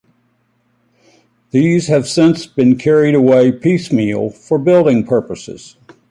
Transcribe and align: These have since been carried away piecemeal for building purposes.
These 1.51 1.85
have 1.85 2.07
since 2.07 2.47
been 2.47 2.75
carried 2.75 3.13
away 3.13 3.51
piecemeal 3.51 4.31
for 4.31 4.57
building 4.57 5.05
purposes. 5.05 5.75